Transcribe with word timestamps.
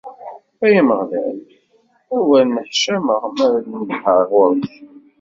Ay 0.65 0.75
Ameɣlal, 0.81 1.37
awer 2.15 2.43
nneḥcameɣ 2.45 3.21
mi 3.33 3.41
ara 3.45 3.59
nedheɣ 3.71 4.19
ɣur-k. 4.31 4.69